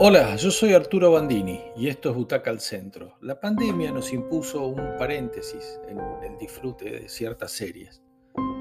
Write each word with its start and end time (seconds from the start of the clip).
Hola, 0.00 0.36
yo 0.36 0.52
soy 0.52 0.74
Arturo 0.74 1.10
Bandini 1.10 1.60
y 1.76 1.88
esto 1.88 2.10
es 2.10 2.14
Butaca 2.14 2.50
al 2.50 2.60
Centro. 2.60 3.16
La 3.20 3.40
pandemia 3.40 3.90
nos 3.90 4.12
impuso 4.12 4.64
un 4.64 4.96
paréntesis 4.96 5.80
en 5.88 5.98
el 5.98 6.38
disfrute 6.38 6.84
de 6.84 7.08
ciertas 7.08 7.50
series, 7.50 8.00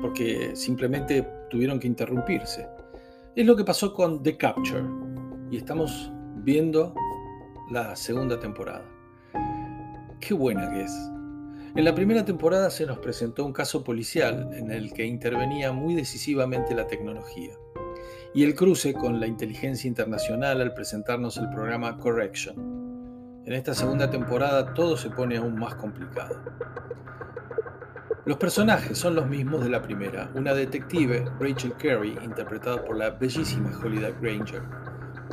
porque 0.02 0.55
simplemente 0.55 1.21
tuvieron 1.52 1.80
que 1.80 1.86
interrumpirse. 1.86 2.68
Es 3.36 3.45
lo 3.45 3.55
que 3.55 3.63
pasó 3.63 3.94
con 3.94 4.23
The 4.23 4.36
Capture 4.36 4.84
y 5.52 5.58
estamos 5.58 6.12
viendo 6.38 6.95
la 7.70 7.95
segunda 7.95 8.40
temporada. 8.40 8.90
Qué 10.20 10.34
buena 10.34 10.72
que 10.72 10.85
es. 10.85 10.94
En 11.76 11.85
la 11.85 11.94
primera 11.94 12.26
temporada 12.26 12.72
se 12.72 12.88
nos 12.88 12.98
presentó 12.98 13.45
un 13.45 13.54
caso 13.54 13.84
policial 13.84 14.49
en 14.54 14.72
el 14.72 14.91
que 14.91 15.05
intervenía 15.05 15.72
muy 15.72 15.94
decisivamente 15.94 16.73
la 16.73 16.88
tecnología 16.88 17.54
y 18.38 18.44
el 18.44 18.54
cruce 18.54 18.94
con 18.94 19.20
la 19.20 19.26
inteligencia 19.26 19.88
internacional 19.88 20.62
al 20.62 20.76
presentarnos 20.76 21.38
el 21.38 21.50
programa 21.50 21.98
Correction. 21.98 23.41
En 23.44 23.54
esta 23.54 23.73
segunda 23.73 24.12
temporada 24.12 24.76
todo 24.76 24.95
se 24.95 25.09
pone 25.09 25.38
aún 25.38 25.58
más 25.58 25.73
complicado. 25.73 26.40
Los 28.26 28.38
personajes 28.38 28.95
son 28.95 29.16
los 29.16 29.26
mismos 29.26 29.64
de 29.64 29.72
la 29.72 29.81
primera, 29.81 30.30
una 30.36 30.54
detective, 30.54 31.26
Rachel 31.40 31.73
Carey, 31.80 32.16
interpretada 32.23 32.86
por 32.86 32.95
la 32.95 33.09
bellísima 33.09 33.72
Holiday 33.84 34.14
Granger, 34.22 34.62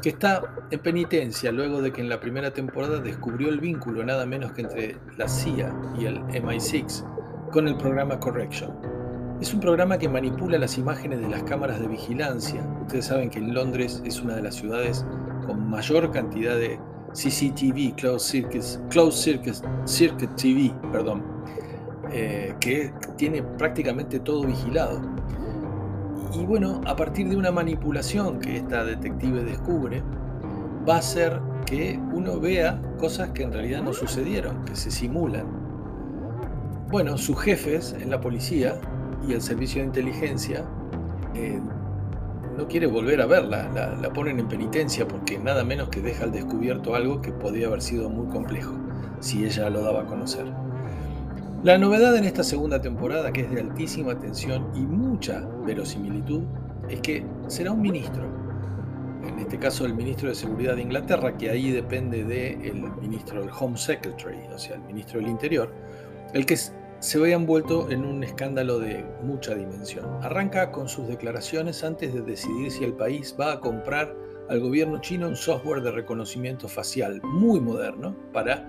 que 0.00 0.08
está 0.08 0.40
en 0.70 0.80
penitencia 0.80 1.52
luego 1.52 1.82
de 1.82 1.92
que 1.92 2.00
en 2.00 2.08
la 2.08 2.20
primera 2.20 2.54
temporada 2.54 3.00
descubrió 3.00 3.50
el 3.50 3.60
vínculo 3.60 4.02
nada 4.02 4.24
menos 4.24 4.52
que 4.52 4.62
entre 4.62 4.96
la 5.18 5.28
CIA 5.28 5.74
y 5.98 6.06
el 6.06 6.20
MI6 6.20 7.50
con 7.50 7.68
el 7.68 7.76
programa 7.76 8.18
Correction 8.18 8.93
es 9.44 9.52
un 9.52 9.60
programa 9.60 9.98
que 9.98 10.08
manipula 10.08 10.56
las 10.56 10.78
imágenes 10.78 11.20
de 11.20 11.28
las 11.28 11.42
cámaras 11.42 11.78
de 11.78 11.86
vigilancia. 11.86 12.66
Ustedes 12.80 13.04
saben 13.04 13.28
que 13.28 13.40
en 13.40 13.52
Londres 13.52 14.00
es 14.02 14.22
una 14.22 14.36
de 14.36 14.40
las 14.40 14.54
ciudades 14.54 15.04
con 15.46 15.68
mayor 15.68 16.10
cantidad 16.12 16.56
de 16.56 16.80
CCTV, 17.12 17.94
Closed 17.94 18.20
Circuit, 18.20 18.64
Closed 18.88 19.20
Circuit, 19.20 19.56
Circuit 19.84 20.34
TV, 20.36 20.74
perdón, 20.90 21.22
eh, 22.10 22.54
que 22.58 22.90
tiene 23.18 23.42
prácticamente 23.42 24.18
todo 24.18 24.44
vigilado. 24.44 25.02
Y 26.32 26.42
bueno, 26.46 26.80
a 26.86 26.96
partir 26.96 27.28
de 27.28 27.36
una 27.36 27.50
manipulación 27.50 28.40
que 28.40 28.56
esta 28.56 28.82
detective 28.82 29.44
descubre, 29.44 30.02
va 30.88 30.94
a 30.94 30.98
hacer 31.00 31.38
que 31.66 32.00
uno 32.14 32.40
vea 32.40 32.80
cosas 32.98 33.28
que 33.32 33.42
en 33.42 33.52
realidad 33.52 33.82
no 33.82 33.92
sucedieron, 33.92 34.64
que 34.64 34.74
se 34.74 34.90
simulan. 34.90 35.44
Bueno, 36.88 37.18
sus 37.18 37.38
jefes 37.38 37.94
en 38.00 38.08
la 38.08 38.22
policía 38.22 38.80
y 39.28 39.32
el 39.32 39.42
servicio 39.42 39.80
de 39.80 39.86
inteligencia 39.86 40.64
eh, 41.34 41.60
no 42.56 42.68
quiere 42.68 42.86
volver 42.86 43.20
a 43.20 43.26
verla, 43.26 43.96
la, 44.00 44.12
ponen 44.12 44.38
en 44.38 44.48
penitencia 44.48 45.08
porque 45.08 45.38
nada 45.38 45.64
menos 45.64 45.88
que 45.88 46.00
deja 46.00 46.24
al 46.24 46.32
descubierto 46.32 46.94
algo 46.94 47.20
que 47.20 47.32
podría 47.32 47.66
haber 47.66 47.82
sido 47.82 48.08
muy 48.08 48.28
complejo 48.28 48.72
si 49.20 49.44
ella 49.44 49.70
lo 49.70 49.82
daba 49.82 50.02
a 50.02 50.06
conocer. 50.06 50.46
La 51.64 51.78
novedad 51.78 52.14
en 52.16 52.24
esta 52.24 52.44
segunda 52.44 52.80
temporada, 52.80 53.32
que 53.32 53.40
es 53.40 53.50
de 53.50 53.60
altísima 53.60 54.18
tensión 54.18 54.68
y 54.74 54.80
mucha 54.80 55.40
verosimilitud, 55.66 56.42
es 56.88 57.00
que 57.00 57.24
será 57.48 57.72
un 57.72 57.80
ministro, 57.80 58.22
en 59.26 59.38
este 59.38 59.58
caso 59.58 59.86
el 59.86 59.94
ministro 59.94 60.28
de 60.28 60.34
Seguridad 60.34 60.76
de 60.76 60.82
Inglaterra, 60.82 61.36
que 61.38 61.48
ahí 61.48 61.70
depende 61.70 62.22
del 62.22 62.82
ministro 63.00 63.40
del 63.40 63.50
Home 63.58 63.78
Secretary, 63.78 64.38
o 64.54 64.58
sea, 64.58 64.76
el 64.76 64.82
ministro 64.82 65.18
del 65.18 65.30
Interior, 65.30 65.72
el 66.34 66.44
que 66.44 66.58
se 67.04 67.18
ve 67.18 67.32
envuelto 67.32 67.90
en 67.90 68.02
un 68.02 68.24
escándalo 68.24 68.78
de 68.78 69.04
mucha 69.22 69.54
dimensión. 69.54 70.06
Arranca 70.22 70.72
con 70.72 70.88
sus 70.88 71.06
declaraciones 71.06 71.84
antes 71.84 72.14
de 72.14 72.22
decidir 72.22 72.70
si 72.70 72.82
el 72.82 72.94
país 72.94 73.36
va 73.38 73.52
a 73.52 73.60
comprar 73.60 74.16
al 74.48 74.60
gobierno 74.60 75.02
chino 75.02 75.28
un 75.28 75.36
software 75.36 75.82
de 75.82 75.90
reconocimiento 75.90 76.66
facial 76.66 77.20
muy 77.22 77.60
moderno 77.60 78.16
para 78.32 78.66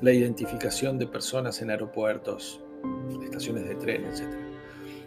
la 0.00 0.12
identificación 0.12 0.98
de 0.98 1.06
personas 1.06 1.60
en 1.60 1.68
aeropuertos, 1.68 2.62
estaciones 3.22 3.68
de 3.68 3.74
tren, 3.74 4.06
etc. 4.06 4.32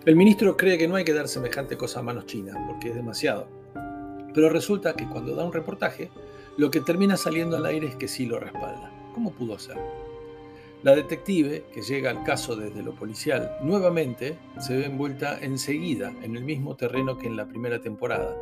El 0.06 0.16
ministro 0.16 0.56
cree 0.56 0.78
que 0.78 0.88
no 0.88 0.98
hay 0.98 1.04
que 1.04 1.14
dar 1.14 1.28
semejante 1.28 1.78
cosa 1.78 2.02
a 2.02 2.04
manos 2.04 2.28
chinas 2.28 2.56
porque 2.68 2.90
es 2.90 2.96
demasiado. 2.96 3.48
Pero 4.36 4.50
resulta 4.50 4.94
que 4.94 5.10
cuando 5.10 5.34
da 5.34 5.44
un 5.44 5.52
reportaje, 5.52 6.12
lo 6.58 6.70
que 6.70 6.82
termina 6.82 7.18
saliendo 7.18 7.58
al 7.58 7.66
aire 7.66 7.88
es 7.88 7.96
que 7.96 8.08
sí 8.08 8.28
lo 8.28 8.40
respalda. 8.40 8.92
¿Cómo 9.16 9.32
pudo 9.32 9.58
ser? 9.58 9.78
La 10.88 10.96
detective, 10.96 11.66
que 11.74 11.82
llega 11.82 12.10
al 12.10 12.24
caso 12.24 12.56
desde 12.56 12.82
lo 12.82 12.96
policial, 12.96 13.58
nuevamente 13.62 14.40
se 14.58 14.78
ve 14.78 14.86
envuelta 14.86 15.38
enseguida 15.42 16.14
en 16.22 16.38
el 16.38 16.46
mismo 16.46 16.78
terreno 16.78 17.18
que 17.18 17.28
en 17.28 17.36
la 17.36 17.46
primera 17.46 17.82
temporada. 17.82 18.38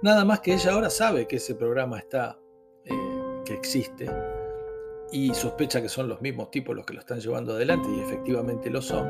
Nada 0.00 0.24
más 0.24 0.40
que 0.40 0.54
ella 0.54 0.72
ahora 0.72 0.88
sabe 0.88 1.28
que 1.28 1.36
ese 1.36 1.56
programa 1.56 1.98
está, 1.98 2.38
eh, 2.86 3.42
que 3.44 3.52
existe, 3.52 4.10
y 5.12 5.34
sospecha 5.34 5.82
que 5.82 5.90
son 5.90 6.08
los 6.08 6.22
mismos 6.22 6.50
tipos 6.50 6.74
los 6.74 6.86
que 6.86 6.94
lo 6.94 7.00
están 7.00 7.20
llevando 7.20 7.52
adelante, 7.52 7.90
y 7.94 8.00
efectivamente 8.00 8.70
lo 8.70 8.80
son, 8.80 9.06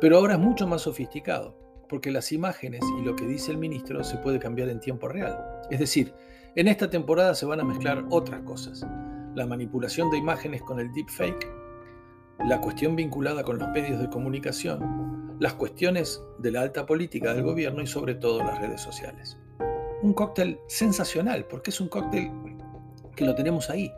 pero 0.00 0.16
ahora 0.16 0.32
es 0.32 0.40
mucho 0.40 0.66
más 0.66 0.80
sofisticado, 0.80 1.54
porque 1.86 2.10
las 2.10 2.32
imágenes 2.32 2.80
y 2.98 3.04
lo 3.04 3.14
que 3.14 3.26
dice 3.26 3.50
el 3.50 3.58
ministro 3.58 4.02
se 4.02 4.16
puede 4.16 4.38
cambiar 4.38 4.70
en 4.70 4.80
tiempo 4.80 5.06
real. 5.06 5.36
Es 5.70 5.80
decir, 5.80 6.14
en 6.56 6.66
esta 6.66 6.88
temporada 6.88 7.34
se 7.34 7.44
van 7.44 7.60
a 7.60 7.64
mezclar 7.64 8.06
otras 8.08 8.40
cosas. 8.40 8.86
La 9.34 9.46
manipulación 9.46 10.10
de 10.10 10.16
imágenes 10.16 10.62
con 10.62 10.80
el 10.80 10.90
deepfake 10.94 11.60
la 12.38 12.60
cuestión 12.60 12.96
vinculada 12.96 13.44
con 13.44 13.58
los 13.58 13.68
medios 13.70 14.00
de 14.00 14.08
comunicación, 14.08 15.36
las 15.38 15.54
cuestiones 15.54 16.22
de 16.38 16.50
la 16.50 16.62
alta 16.62 16.86
política 16.86 17.34
del 17.34 17.44
gobierno 17.44 17.82
y 17.82 17.86
sobre 17.86 18.14
todo 18.14 18.42
las 18.42 18.58
redes 18.58 18.80
sociales. 18.80 19.38
Un 20.02 20.12
cóctel 20.12 20.58
sensacional, 20.66 21.44
porque 21.46 21.70
es 21.70 21.80
un 21.80 21.88
cóctel 21.88 22.30
que 23.14 23.24
lo 23.24 23.34
tenemos 23.34 23.70
ahí, 23.70 23.92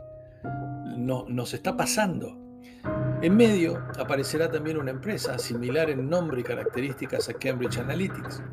no, 0.95 1.25
nos 1.27 1.53
está 1.53 1.75
pasando. 1.75 2.37
En 3.21 3.35
medio 3.35 3.83
aparecerá 3.97 4.51
también 4.51 4.77
una 4.77 4.91
empresa 4.91 5.39
similar 5.39 5.89
en 5.89 6.07
nombre 6.07 6.41
y 6.41 6.43
características 6.43 7.29
a 7.29 7.33
Cambridge 7.33 7.79
Analytics, 7.79 8.43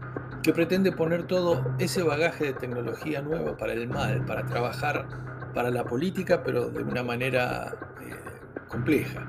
que 0.43 0.53
pretende 0.53 0.93
poner 0.93 1.27
todo 1.27 1.75
ese 1.79 2.03
bagaje 2.03 2.47
de 2.47 2.53
tecnología 2.55 3.21
nueva 3.21 3.57
para 3.57 3.75
el 3.75 3.89
mal, 3.89 4.25
para 4.25 4.47
trabajar 4.47 5.07
para 5.55 5.71
la 5.71 5.85
política, 5.85 6.43
pero 6.43 6.71
de 6.71 6.83
una 6.83 7.03
manera 7.03 7.77
eh, 8.01 8.15
compleja 8.69 9.29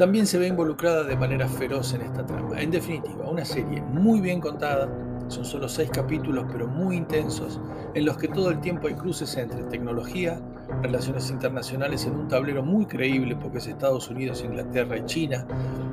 también 0.00 0.26
se 0.26 0.38
ve 0.38 0.46
involucrada 0.46 1.04
de 1.04 1.14
manera 1.14 1.46
feroz 1.46 1.92
en 1.92 2.00
esta 2.00 2.24
trama. 2.24 2.58
En 2.58 2.70
definitiva, 2.70 3.28
una 3.28 3.44
serie 3.44 3.82
muy 3.82 4.22
bien 4.22 4.40
contada, 4.40 4.88
son 5.28 5.44
solo 5.44 5.68
seis 5.68 5.90
capítulos 5.90 6.46
pero 6.50 6.66
muy 6.66 6.96
intensos, 6.96 7.60
en 7.92 8.06
los 8.06 8.16
que 8.16 8.26
todo 8.26 8.48
el 8.48 8.62
tiempo 8.62 8.88
hay 8.88 8.94
cruces 8.94 9.36
entre 9.36 9.62
tecnología, 9.64 10.40
relaciones 10.80 11.30
internacionales 11.30 12.06
en 12.06 12.14
un 12.14 12.28
tablero 12.28 12.62
muy 12.62 12.86
creíble 12.86 13.36
porque 13.36 13.58
es 13.58 13.66
Estados 13.66 14.08
Unidos, 14.08 14.42
Inglaterra 14.42 14.96
y 14.96 15.04
China, 15.04 15.46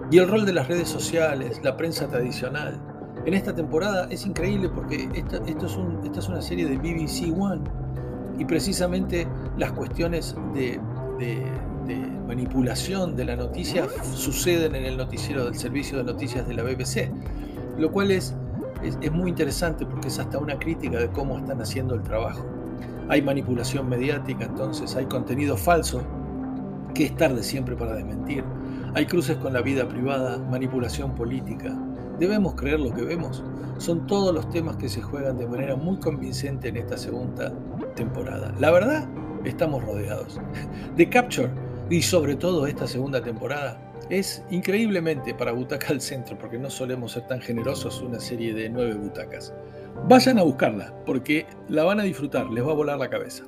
y 0.09 0.19
el 0.19 0.29
rol 0.29 0.45
de 0.45 0.53
las 0.53 0.69
redes 0.69 0.87
sociales, 0.87 1.59
la 1.61 1.75
prensa 1.75 2.07
tradicional. 2.07 2.79
En 3.25 3.33
esta 3.33 3.53
temporada 3.53 4.07
es 4.09 4.25
increíble 4.25 4.69
porque 4.69 5.09
esta, 5.15 5.41
es 5.45 6.27
una 6.29 6.41
serie 6.41 6.65
de 6.65 6.77
BBC 6.77 7.37
One 7.37 7.63
y 8.39 8.45
precisamente 8.45 9.27
las 9.57 9.73
cuestiones 9.73 10.33
de 10.53 10.79
manipulación 11.95 13.15
de 13.15 13.25
la 13.25 13.35
noticia 13.35 13.87
suceden 14.13 14.75
en 14.75 14.85
el 14.85 14.97
noticiero 14.97 15.45
del 15.45 15.55
servicio 15.55 15.97
de 15.97 16.03
noticias 16.03 16.47
de 16.47 16.53
la 16.53 16.63
BBC, 16.63 17.09
lo 17.77 17.91
cual 17.91 18.11
es, 18.11 18.35
es, 18.83 19.11
muy 19.11 19.29
interesante 19.29 19.85
porque 19.85 20.09
es 20.09 20.19
hasta 20.19 20.37
una 20.37 20.57
crítica 20.59 20.99
de 20.99 21.09
cómo 21.09 21.37
están 21.37 21.61
haciendo 21.61 21.95
el 21.95 22.03
trabajo. 22.03 22.45
Hay 23.09 23.21
manipulación 23.21 23.87
mediática, 23.87 24.45
entonces 24.45 24.95
hay 24.95 25.05
contenido 25.05 25.55
falso, 25.55 26.01
que 26.93 27.05
es 27.05 27.15
tarde 27.15 27.43
siempre 27.43 27.75
para 27.75 27.93
desmentir. 27.93 28.43
Hay 28.93 29.05
cruces 29.05 29.37
con 29.37 29.53
la 29.53 29.61
vida 29.61 29.87
privada, 29.87 30.37
manipulación 30.37 31.15
política. 31.15 31.77
¿Debemos 32.19 32.55
creer 32.55 32.79
lo 32.79 32.93
que 32.93 33.03
vemos? 33.03 33.43
Son 33.77 34.07
todos 34.07 34.33
los 34.33 34.49
temas 34.49 34.75
que 34.77 34.89
se 34.89 35.01
juegan 35.01 35.37
de 35.37 35.47
manera 35.47 35.75
muy 35.75 35.97
convincente 35.97 36.69
en 36.69 36.77
esta 36.77 36.97
segunda 36.97 37.53
temporada. 37.95 38.53
La 38.59 38.71
verdad, 38.71 39.07
estamos 39.45 39.83
rodeados. 39.83 40.41
The 40.97 41.09
Capture 41.09 41.66
y 41.89 42.01
sobre 42.01 42.35
todo 42.35 42.67
esta 42.67 42.87
segunda 42.87 43.21
temporada 43.21 43.79
es 44.09 44.43
increíblemente 44.49 45.33
para 45.33 45.51
Butaca 45.51 45.87
al 45.89 46.01
Centro, 46.01 46.37
porque 46.37 46.57
no 46.57 46.69
solemos 46.69 47.13
ser 47.13 47.27
tan 47.27 47.41
generosos 47.41 48.01
una 48.01 48.19
serie 48.19 48.53
de 48.53 48.69
nueve 48.69 48.93
butacas. 48.93 49.53
Vayan 50.07 50.39
a 50.39 50.43
buscarla, 50.43 50.93
porque 51.05 51.45
la 51.67 51.83
van 51.83 51.99
a 51.99 52.03
disfrutar, 52.03 52.49
les 52.49 52.65
va 52.65 52.71
a 52.71 52.75
volar 52.75 52.97
la 52.97 53.09
cabeza. 53.09 53.43